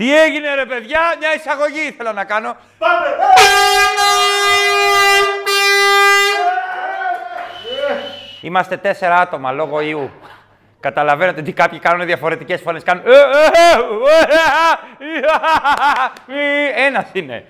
[0.00, 2.56] Τι έγινε ρε παιδιά, μια εισαγωγή ήθελα να κάνω.
[2.78, 3.06] Πάμε!
[8.40, 10.10] Είμαστε τέσσερα άτομα λόγω ιού.
[10.80, 12.80] Καταλαβαίνετε ότι κάποιοι κάνουν διαφορετικέ φωνέ.
[12.80, 13.02] Κάνουν.
[16.26, 17.46] «Ε, Ένα είναι.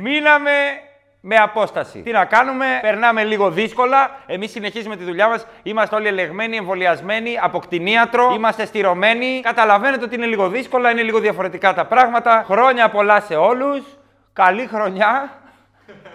[0.00, 0.50] Μείναμε
[1.26, 1.98] με απόσταση.
[1.98, 4.10] Τι να κάνουμε, περνάμε λίγο δύσκολα.
[4.26, 5.46] Εμείς συνεχίζουμε τη δουλειά μας.
[5.62, 8.32] Είμαστε όλοι ελεγμένοι, εμβολιασμένοι, από κτηνίατρο.
[8.34, 9.40] Είμαστε στηρωμένοι.
[9.42, 12.44] Καταλαβαίνετε ότι είναι λίγο δύσκολα, είναι λίγο διαφορετικά τα πράγματα.
[12.46, 13.82] Χρόνια πολλά σε όλους.
[14.32, 15.30] Καλή χρονιά.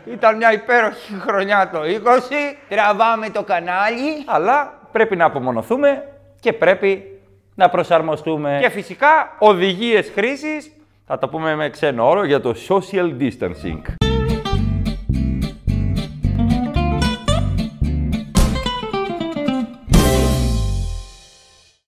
[0.05, 2.57] Ήταν μια υπέροχη χρονιά το 20.
[2.70, 4.23] Τραβάμε το κανάλι.
[4.26, 6.04] Αλλά πρέπει να απομονωθούμε
[6.40, 7.20] και πρέπει
[7.55, 8.57] να προσαρμοστούμε.
[8.62, 10.71] Και φυσικά οδηγίες χρήσης,
[11.07, 13.98] θα το πούμε με ξένο όρο, για το social distancing.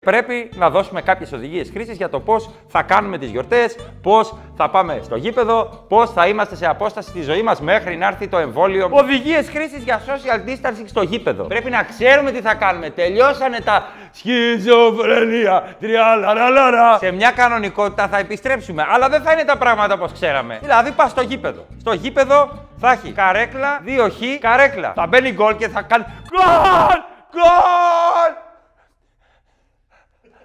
[0.06, 4.70] Πρέπει να δώσουμε κάποιες οδηγίες χρήσης για το πώς θα κάνουμε τις γιορτές, πώς θα
[4.70, 8.38] πάμε στο γήπεδο, πώς θα είμαστε σε απόσταση στη ζωή μας μέχρι να έρθει το
[8.38, 8.90] εμβόλιο.
[8.92, 11.44] Οδηγίες χρήσης για social distancing στο γήπεδο.
[11.44, 12.90] Πρέπει να ξέρουμε τι θα κάνουμε.
[12.90, 16.98] Τελειώσανε τα σχιζοφρενία, τριάλαρα.
[16.98, 20.60] Σε μια κανονικότητα θα επιστρέψουμε, αλλά δεν θα είναι τα πράγματα όπως ξέραμε.
[20.62, 21.66] Δηλαδή πας στο γήπεδο.
[21.80, 24.94] Στο γήπεδο θα έχει καρέκλα, δύο χ, καρέκλα.
[24.96, 26.98] Θα μπαίνει γκολ και θα κάνει γκολ!
[27.32, 28.50] Γκολ!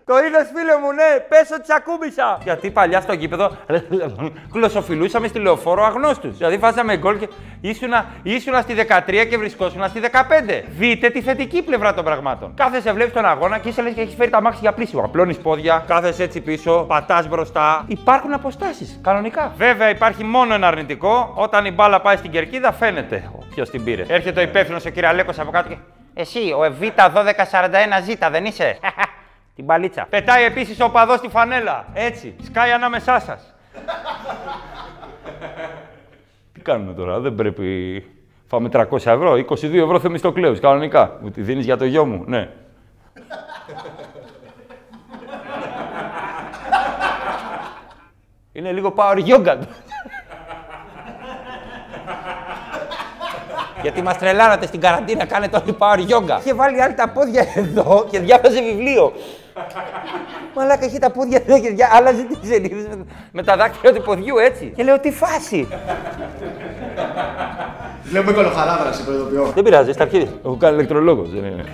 [0.08, 2.38] Το είδες, φίλε μου, ναι, πέσω τη ακούμπησα.
[2.42, 3.56] Γιατί παλιά στο γήπεδο
[4.54, 6.36] γλωσσοφιλούσαμε στη λεωφόρο αγνώστους.
[6.36, 7.28] Δηλαδή βάζαμε γκολ και
[7.60, 8.74] ήσουνα, ήσουνα στη
[9.08, 10.62] 13 και βρισκόσουνα στη 15.
[10.78, 12.54] Δείτε τη θετική πλευρά των πραγμάτων.
[12.54, 15.02] Κάθεσαι, βλέπεις τον αγώνα και είσαι λες και έχει φέρει τα μάξι για πλήσιμο.
[15.02, 17.84] Απλώνεις πόδια, κάθεσαι έτσι πίσω, πατάς μπροστά.
[17.86, 19.52] Υπάρχουν αποστάσεις, κανονικά.
[19.56, 21.32] Βέβαια υπάρχει μόνο ένα αρνητικό.
[21.34, 24.04] Όταν η μπάλα πάει στην κερκίδα φαίνεται ποιο την πήρε.
[24.08, 25.76] Έρχεται ο υπεύθυνος ο κυραλέκο από κάτω και.
[26.18, 28.78] Εσύ, ο Β1241Z δεν είσαι;
[29.56, 30.06] Την μπαλίτσα.
[30.10, 31.84] Πετάει επίσης ο παδός στη φανέλα.
[31.92, 32.36] Έτσι.
[32.42, 33.54] Σκάει ανάμεσά σας.
[36.52, 38.04] Τι κάνουμε τώρα, δεν πρέπει.
[38.46, 41.18] Φάμε 300 ευρώ, 22 ευρώ θεμιστοκλέους, κανονικά.
[41.22, 42.48] Μου τη δίνεις για το γιο μου, ναι.
[48.52, 49.56] Είναι λίγο power yoga.
[53.82, 56.38] Γιατί μας τρελάνατε στην καραντίνα, κάνετε όλοι power yoga.
[56.40, 59.12] Είχε βάλει άλλη τα πόδια εδώ και διάβαζε βιβλίο.
[60.56, 61.88] Μαλάκα έχει τα πόδια εδώ και διά...
[61.92, 64.72] άλλαζε τις σελίδες με, με τα δάχτυλα του ποδιού έτσι.
[64.76, 65.68] Και λέω τι φάση.
[68.02, 69.52] Βλέπουμε κολοχαράδρα, σε προειδοποιώ.
[69.54, 70.28] Δεν πειράζει, στα αρχίδια.
[70.44, 71.30] Έχω κάνει ηλεκτρολόγος.
[71.30, 71.64] Δεν είναι.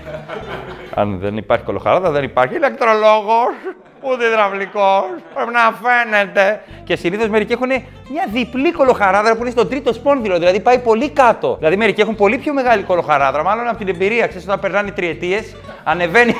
[0.94, 3.54] Αν δεν υπάρχει κολοχαράδα, δεν υπάρχει ηλεκτρολόγος.
[4.00, 5.04] Ούτε υδραυλικό.
[5.34, 6.62] Πρέπει να φαίνεται.
[6.84, 7.68] Και συνήθω μερικοί έχουν
[8.10, 10.38] μια διπλή κολοχαράδρα που είναι στο τρίτο σπόνδυλο.
[10.38, 11.56] Δηλαδή πάει πολύ κάτω.
[11.58, 13.42] Δηλαδή μερικοί έχουν πολύ πιο μεγάλη κολοχαράδρα.
[13.42, 16.34] Μάλλον από την εμπειρία, ξέρεις όταν περνάνε τριετίες, ανεβαίνει.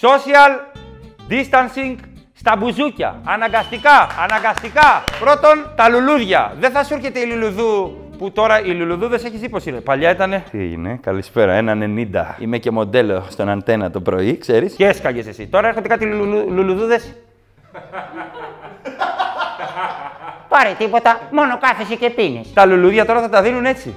[0.00, 0.50] Social
[1.30, 1.96] distancing
[2.34, 3.20] στα μπουζούκια.
[3.24, 5.04] Αναγκαστικά, αναγκαστικά.
[5.20, 6.52] Πρώτον, τα λουλούδια.
[6.60, 9.80] Δεν θα σου έρχεται η λουλουδού που τώρα οι λουλουδούδε έχει δει πώ είναι.
[9.80, 10.42] Παλιά ήταν.
[10.50, 12.34] Τι έγινε, καλησπέρα, ένα 90.
[12.38, 14.74] Είμαι και μοντέλο στον αντένα το πρωί, ξέρεις.
[14.74, 15.46] Και έσκαγες εσύ.
[15.46, 17.14] Τώρα έρχονται κάτι λουλου, λουλουδούδες;
[20.48, 22.52] Πάρε τίποτα, μόνο κάθεσαι και πίνεις.
[22.52, 23.94] Τα λουλούδια τώρα θα τα δίνουν έτσι.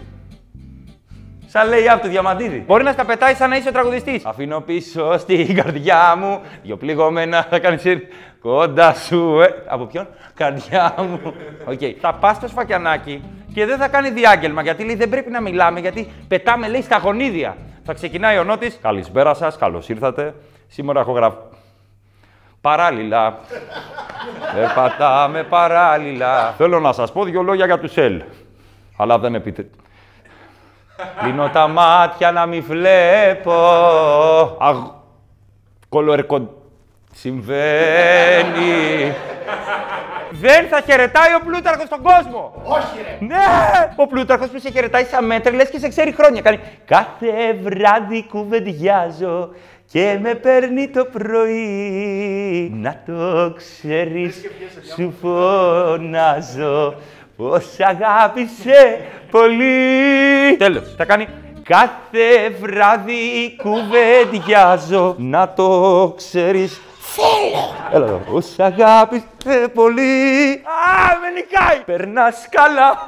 [1.54, 2.64] Σαν λέει από το διαμαντίδι.
[2.68, 4.26] Μπορεί να στα πετάει σαν να είσαι ο τραγουδιστής.
[4.26, 7.48] Αφήνω πίσω στην καρδιά μου δυο πληγωμένα.
[7.50, 7.78] Θα κάνει
[8.42, 9.42] κοντά σου.
[9.42, 9.64] Ε.
[9.68, 11.20] Από ποιον; Καρδιά μου.
[11.66, 11.80] Οκ.
[11.80, 11.94] Okay.
[12.02, 13.24] Θα πας στο σφακιανάκι
[13.54, 16.98] και δεν θα κάνει διάγγελμα γιατί λέει δεν πρέπει να μιλάμε γιατί πετάμε λέει στα
[16.98, 17.58] γονίδια.
[17.84, 18.80] Θα ξεκινάει ο Νότης.
[18.82, 20.36] Καλησπέρα σας, καλώς ήρθατε.
[20.68, 21.38] Σήμερα έχω γραφεί.
[22.62, 23.40] Παράλληλα.
[24.54, 26.54] Περπατάμε παράλληλα.
[26.58, 28.22] Θέλω να σας πω δύο λόγια για τους ΣΕΛ.
[28.98, 29.72] Αλλά δεν επιτρέπει.
[31.22, 33.54] Κλείνω τα μάτια να μην βλέπω.
[34.60, 34.78] Αγ...
[35.90, 36.60] Κολοερκο...
[37.14, 39.14] Συμβαίνει.
[40.32, 42.62] Δεν θα χαιρετάει ο Πλούταρχος στον κόσμο.
[42.64, 43.26] Όχι, ρε.
[43.26, 43.38] Ναι,
[43.96, 46.42] ο Πλούταρχος που σε χαιρετάει σαν μέτρη, λες και σε ξέρει χρόνια.
[46.42, 49.50] Κάνει κάθε βράδυ κουβεντιάζω
[49.92, 52.72] και με παίρνει το πρωί.
[52.74, 54.42] Να το ξέρεις,
[54.96, 56.96] σου φωνάζω.
[57.38, 59.00] Πως αγάπησε
[59.32, 60.58] πολύ.
[60.58, 60.94] Τέλος.
[60.98, 61.28] Θα κάνει
[61.64, 65.16] κάθε βράδυ κουβεντιάζω.
[65.18, 66.82] Να το ξέρεις.
[67.00, 67.76] Θέλω.
[67.94, 68.22] Έλα εδώ.
[68.32, 69.26] Πως αγάπησε.
[69.46, 70.02] ε, πολύ.
[70.64, 71.80] Α, με νικάει.
[71.86, 73.06] Περνάς καλά.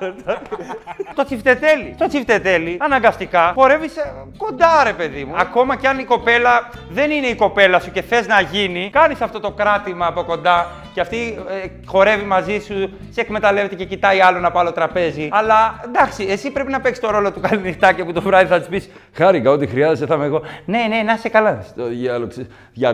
[1.18, 1.96] το τσιφτετέλι.
[1.98, 3.94] Το τσιφτετέλι, αναγκαστικά, χορεύεις
[4.38, 5.34] κοντά, ρε παιδί μου.
[5.38, 9.22] Ακόμα κι αν η κοπέλα δεν είναι η κοπέλα σου και θες να γίνει, κάνεις
[9.22, 14.22] αυτό το κράτημα από κοντά και αυτή ε, χορεύει μαζί σου, σε εκμεταλλεύεται και κοιτάει
[14.22, 15.30] άλλον από άλλο τραπέζι.
[15.32, 18.68] Αλλά εντάξει, εσύ πρέπει να παίξεις το ρόλο του καληνυχτάκια που το βράδυ θα της
[18.68, 20.42] πεις Χάρηκα, ό,τι χρειάζεσαι θα είμαι εγώ.
[20.66, 21.62] Ναι, ναι, να είσαι καλά.
[21.68, 22.32] Στο διάλογο,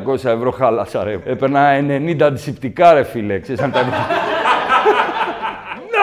[0.08, 1.20] 200 ευρώ χάλασα, ρε.
[1.26, 3.40] Έπαιρνα 90 αντισηπτικά, ρε φίλε.
[3.40, 3.80] Ξέρεις, αν τα...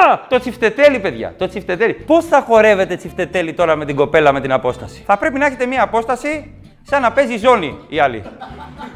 [0.01, 0.21] Να!
[0.29, 1.35] Το τσιφτετέλι, παιδιά.
[1.39, 1.93] Το τσιφτετέλι.
[1.93, 5.67] Πώς θα χορεύετε τσιφτετέλι τώρα με την κοπέλα με την απόσταση; Θα πρέπει να έχετε
[5.67, 8.23] μία απόσταση σαν να παίζει ζώνη η άλλη.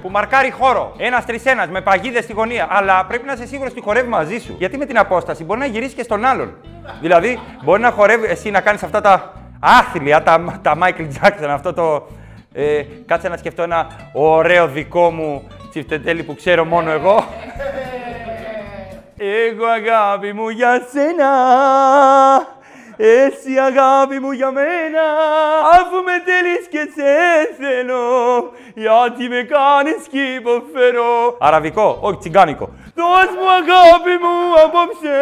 [0.03, 0.95] που μαρκάρει χώρο.
[0.97, 2.67] Ένας τρισένα με παγίδες στη γωνία.
[2.71, 4.55] Αλλά πρέπει να είσαι σίγουρος ότι χορεύει μαζί σου.
[4.59, 6.57] Γιατί με την απόσταση μπορεί να γυρίσεις και στον άλλον.
[7.01, 11.73] δηλαδή μπορεί να χορεύει εσύ να κάνεις αυτά τα άθλια, τα, τα Michael Jackson, αυτό
[11.73, 12.07] το.
[12.53, 17.25] Ε, κάτσε να σκεφτώ ένα ωραίο δικό μου τσιφτετέλι που ξέρω μόνο εγώ.
[19.23, 21.33] Εγώ αγάπη μου για σένα,
[22.97, 25.05] εσύ αγάπη μου για μένα,
[25.73, 27.13] αφού με θέλεις και σε
[27.59, 28.05] θέλω,
[28.75, 31.37] γιατί με κάνεις κι υποφέρω.
[31.41, 32.69] Αραβικό, όχι τσιγκάνικο.
[32.95, 34.35] Δώσ' μου αγάπη μου
[34.65, 35.19] απόψε,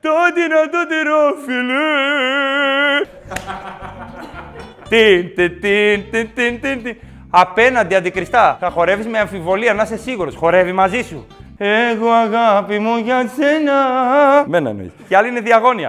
[0.00, 3.06] το δυνατότερο φιλί.
[4.88, 6.96] Τιν, τιν, τιν, τιν, τιν, τιν, τιν.
[7.30, 8.56] Απέναντι αντικριστά.
[8.60, 10.36] Θα χορεύεις με αμφιβολία, να είσαι σίγουρος.
[10.36, 11.26] Χορεύει μαζί σου.
[11.64, 13.74] Εγώ αγάπη μου για σένα.
[14.46, 14.90] Μένα εννοείς.
[15.08, 15.88] Και άλλη είναι διαγώνια.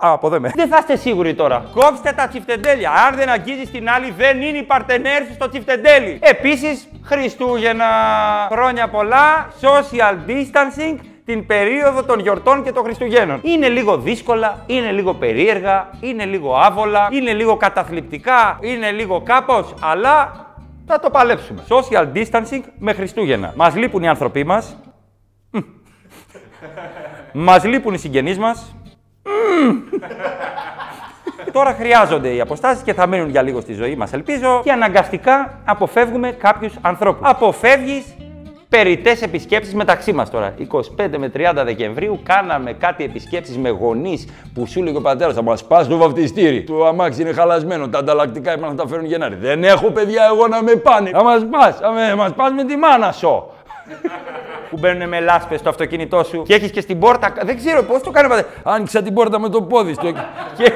[0.00, 0.52] Α, από εδώ με.
[0.54, 1.64] Δεν θα είστε σίγουροι τώρα.
[1.74, 2.90] Κόψτε τα τσιφτεντέλια.
[2.90, 6.18] Αν δεν αγγίζεις την άλλη, δεν είναι η παρτενέρ σου στο τσιφτεντέλι.
[6.22, 7.84] Επίσης, Χριστούγεννα.
[8.50, 9.48] Χρόνια πολλά.
[9.60, 13.40] Social distancing την περίοδο των γιορτών και των Χριστουγέννων.
[13.42, 19.74] Είναι λίγο δύσκολα, είναι λίγο περίεργα, είναι λίγο άβολα, είναι λίγο καταθλιπτικά, είναι λίγο κάπως,
[19.80, 20.32] αλλά
[20.86, 21.62] θα το παλέψουμε.
[21.68, 23.52] Social distancing με Χριστούγεννα.
[23.56, 24.76] Μας λείπουν οι άνθρωποι μας.
[27.32, 28.74] Μας λείπουν οι συγγενείς μας.
[31.52, 34.60] Τώρα χρειάζονται οι αποστάσεις και θα μείνουν για λίγο στη ζωή μας, ελπίζω.
[34.64, 37.28] Και αναγκαστικά αποφεύγουμε κάποιους ανθρώπους.
[37.28, 38.16] Αποφεύγεις
[38.68, 40.54] περιττές επισκέψεις μεταξύ μας τώρα.
[40.58, 45.42] 25 με 30 Δεκεμβρίου κάναμε κάτι επισκέψεις με γονείς που σου λέει ο πατέρας θα
[45.42, 46.62] μας πας στο βαφτιστήρι.
[46.62, 47.88] Το αμάξι είναι χαλασμένο.
[47.88, 49.34] Τα ανταλλακτικά είπαν να τα φέρουν Γενάρη.
[49.34, 51.10] Δεν έχω παιδιά εγώ να με πάνε.
[51.10, 51.76] Θα μας πας.
[51.76, 53.50] Θα μας πας με τη μάνα σου.
[54.70, 57.32] Που μπαίνουν με λάσπες στο αυτοκίνητό σου και έχεις και στην πόρτα.
[57.42, 58.28] Δεν ξέρω πώς το κάνει.
[58.62, 60.12] Άνοιξα την πόρτα με το πόδι στο...
[60.56, 60.72] και,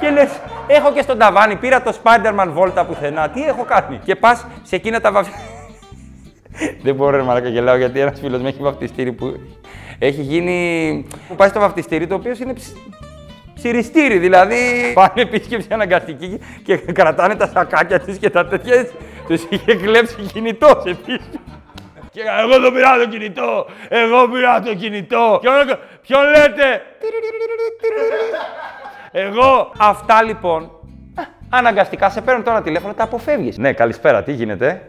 [0.00, 3.28] και λες, έχω και στον ταβάνι, πήρα το Spider-Man βόλτα πουθενά.
[3.28, 4.00] Τι έχω κάνει.
[4.04, 5.48] Και πας σε εκείνα τα βαφτιστήρια.
[6.82, 9.40] Δεν μπορώ να μαλάκα γελάω γιατί ένας φίλος μου έχει βαφτιστήρι που
[9.98, 11.06] έχει γίνει.
[11.28, 12.72] που πάει στο βαφτιστήρι το οποίο είναι ψ...
[13.54, 14.18] ψυριστήρι.
[14.18, 14.56] Δηλαδή
[14.94, 18.86] πάνε επίσκεψη αναγκαστική και κρατάνε τα σακάκια τη και τα τέτοια.
[19.26, 21.30] Τους είχε κλέψει κινητός επίσης.
[22.10, 23.66] Και εγώ το πήρα το κινητό!
[23.88, 25.38] Εγώ πήρα το κινητό!
[25.40, 26.82] Ποιον, ποιον λέτε!
[29.12, 29.72] Εγώ!
[29.78, 30.70] Αυτά λοιπόν.
[31.50, 33.58] Αναγκαστικά σε παίρνουν τώρα τηλέφωνο, τα αποφεύγεις.
[33.58, 34.82] Ναι, καλησπέρα, τι γίνεται;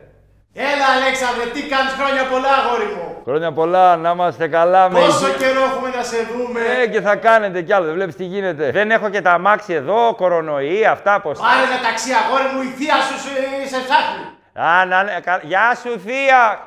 [0.53, 3.21] Έλα, Αλέξανδρε, τι κάνεις χρόνια πολλά, αγόρι μου.
[3.23, 4.89] Χρόνια πολλά, να είμαστε καλά.
[4.89, 5.37] με Πόσο υγεία.
[5.37, 6.59] καιρό έχουμε να σε δούμε.
[6.83, 8.71] Ε, και θα κάνετε κι άλλο, δεν βλέπεις τι γίνεται.
[8.71, 11.39] Δεν έχω και τα αμάξι εδώ, κορονοϊ, αυτά πως.
[11.39, 13.29] Πάρε ένα ταξί, αγόρι μου, η θεία σου σε,
[13.75, 14.23] σε ψάχνει.
[14.67, 16.59] Α, να, ναι, κα- Γεια σου, θεία.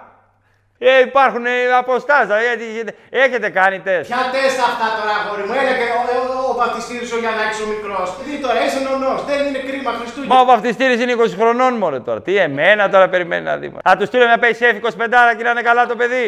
[0.91, 1.45] Ε, υπάρχουν
[1.79, 2.95] αποστάσεις, γιατί
[3.25, 4.07] έχετε κάνει τεστ.
[4.11, 7.67] Ποια τεστ αυτά τώρα, αγόρι μου; Έλεγε ο, ο, ο, ο βαπτιστήρης ο Γιαννάκης ο
[7.73, 8.09] μικρός.
[8.25, 9.19] Τι τώρα, είσαι νονός.
[9.31, 10.35] Δεν είναι κρίμα, Χριστούγεννα.
[10.35, 12.21] Μα ο βαφτιστήρης είναι 20 χρονών μόνο τώρα.
[12.27, 13.69] Τι εμένα τώρα περιμένει να δει.
[13.89, 16.27] Α, τους στείλω μια PaySafe 25 και να είναι καλά το παιδί.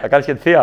[0.00, 0.62] Θα κάνεις και τη θεία.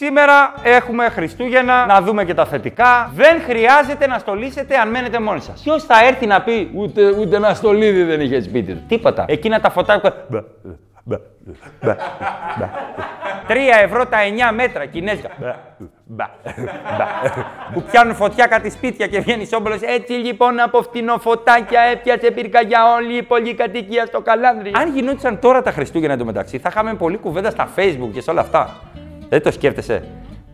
[0.00, 3.10] Σήμερα έχουμε Χριστούγεννα, να δούμε και τα θετικά.
[3.14, 5.60] Δεν χρειάζεται να στολίσετε αν μένετε μόνοι σας.
[5.62, 8.82] Ποιος θα έρθει να πει Ούτε, ούτε ένα στολίδι δεν είχε σπίτι του.
[8.88, 9.24] Τίποτα.
[9.28, 10.14] Εκείνα τα φωτάκια.
[10.28, 10.40] Μπα,
[11.04, 11.16] μπα,
[11.80, 11.96] μπα,
[12.58, 12.68] μπα.
[13.46, 14.18] Τρία ευρώ τα
[14.50, 15.28] 9 μέτρα κινέζικα.
[15.38, 15.54] Μπα,
[16.04, 16.28] μπα,
[16.98, 17.06] μπα.
[17.72, 19.78] Που πιάνουν φωτιά κάτι σπίτια και βγαίνει όμπολο.
[19.80, 24.70] Έτσι λοιπόν από φτηνοφωτάκια έπιασε πυρκαγιά όλη η πολυκατοικία στο καλάνδρι.
[24.74, 28.40] Αν γινόντουσαν τώρα τα Χριστούγεννα εντωμεταξύ, θα είχαμε πολλή κουβέντα στα Facebook και σε όλα
[28.40, 28.80] αυτά.
[29.28, 30.02] Δεν το σκέφτεσαι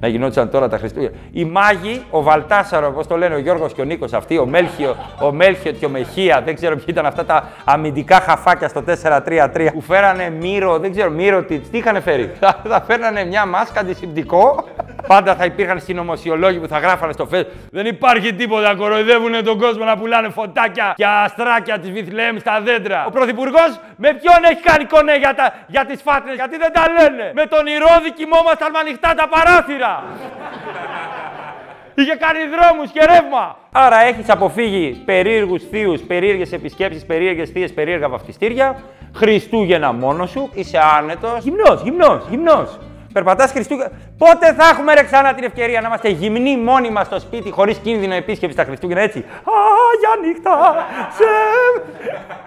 [0.00, 1.16] να γινόντουσαν τώρα τα Χριστούγεννα.
[1.32, 4.96] Οι μάγοι, ο Βαλτάσαρος, όπως το λένε ο Γιώργος και ο Νίκος, αυτοί, ο Μέλχιο,
[5.20, 9.68] ο Μέλχιο και ο Μεχία, δεν ξέρω ποιοι ήταν αυτά τα αμυντικά χαφάκια στο 4-3-3
[9.72, 13.80] που φέρανε μύρο, δεν ξέρω, μύρο τι, τι είχαν φέρει; θα, θα φέρνανε μια μάσκα
[13.80, 14.64] αντισηπτικό.
[15.06, 17.46] Πάντα θα υπήρχαν συνωμοσιολόγοι που θα γράφανε στο Facebook.
[17.70, 23.04] Δεν υπάρχει τίποτα, κοροϊδεύουν τον κόσμο να πουλάνε φωτάκια και αστράκια της Βιθλέμ στα δέντρα.
[23.06, 26.84] Ο Πρωθυπουργός με ποιον έχει κάνει κονέ για, τα, για τις φάτνες, γιατί δεν τα
[26.96, 27.32] λένε.
[27.34, 30.02] Με τον Ηρώδη κοιμόμασταν με ανοιχτά τα παράθυρα.
[32.00, 33.56] Είχε κάνει δρόμους και ρεύμα.
[33.72, 38.82] Άρα έχεις αποφύγει περίεργους θείους, περίεργες επισκέψεις, περίεργες θείες, περίεργα βαφτιστήρια.
[39.14, 40.50] Χριστούγεννα μόνος σου.
[40.54, 41.44] Είσαι άνετος.
[41.44, 42.78] Γυμνός, γυμνός, γυμνός.
[43.14, 43.90] Περπατάς Χριστούγεννα.
[44.18, 47.78] Πότε θα έχουμε ρε ξανά την ευκαιρία να είμαστε γυμνοί μόνοι μας στο σπίτι χωρίς
[47.78, 49.52] κίνδυνο επίσκεψης τα Χριστούγεννα έτσι; Α,
[50.00, 50.86] για νύχτα.
[51.16, 51.24] Σε.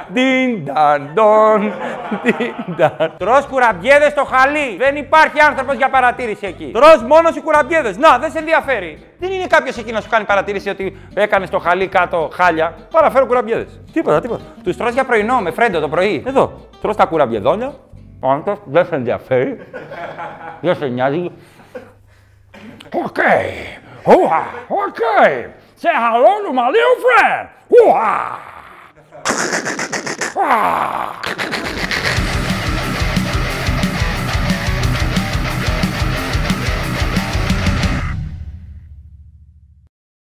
[0.07, 1.73] Διν ταν ντον.
[2.23, 3.13] Διν ταν.
[3.17, 4.75] Τρως κουραμπιέδες στο χαλί.
[4.77, 6.71] Δεν υπάρχει άνθρωπος για παρατήρηση εκεί.
[6.73, 7.97] Τρως μόνος σου κουραμπιέδες.
[7.97, 9.03] Να, δεν σε ενδιαφέρει.
[9.19, 12.73] Δεν είναι κάποιος εκεί να σου κάνει παρατήρηση ότι έκανε στο χαλί κάτω χάλια.
[12.91, 13.79] Παραφέρω κουραμπιέδες.
[13.93, 14.43] Τίποτα, τίποτα.
[14.63, 16.23] Τους τρως για πρωινό με φρέντο το πρωί.
[16.27, 16.51] Εδώ.
[16.81, 17.73] Τρως τα κουραμπιεδόνια.
[18.23, 19.59] antes desse desafio,
[20.61, 21.31] desse digo,
[22.93, 23.23] ok,
[24.05, 28.57] uha, ok, você ralou no malinho, friend, uha!